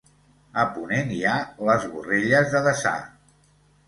[0.59, 1.33] A ponent hi ha
[1.67, 2.95] les Borrelles de Deçà.